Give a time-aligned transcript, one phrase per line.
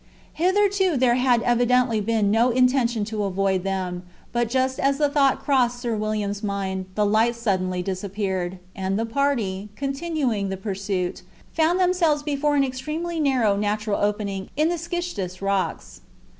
[0.33, 5.41] Hitherto there had evidently been no intention to avoid them, but just as the thought
[5.43, 11.21] crossed Sir William's mind the light suddenly disappeared, and the party, continuing the pursuit,
[11.53, 16.01] found themselves before an extremely narrow natural opening in the schistous rocks.